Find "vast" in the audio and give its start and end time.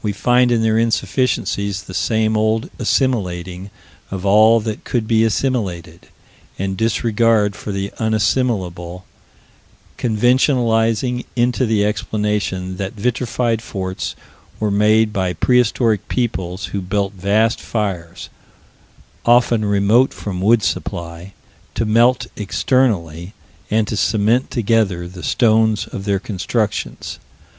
17.12-17.60